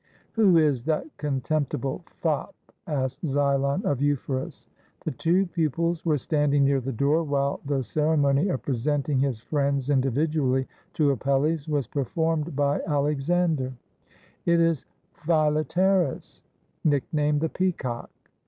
"Who 0.31 0.57
is 0.57 0.85
that 0.85 1.05
contemptible 1.17 2.03
fop?" 2.07 2.55
asked 2.87 3.21
Xylon 3.23 3.85
of 3.85 4.01
Euphorus. 4.01 4.65
The 5.05 5.11
two 5.11 5.45
pupils 5.45 6.03
were 6.03 6.17
standing 6.17 6.63
near 6.65 6.81
the 6.81 6.91
door, 6.91 7.21
while 7.23 7.59
the 7.67 7.83
ceremony 7.83 8.47
of 8.49 8.63
presenting 8.63 9.19
his 9.19 9.41
friends 9.41 9.91
individually 9.91 10.67
to 10.93 11.11
Apelles 11.11 11.67
was 11.69 11.85
performed 11.85 12.55
by 12.55 12.81
Alexander. 12.87 13.73
"It 14.43 14.59
is 14.59 14.87
Philetaerus, 15.13 16.41
nicknamed 16.83 17.41
'The 17.41 17.49
Peacock.' 17.49 18.09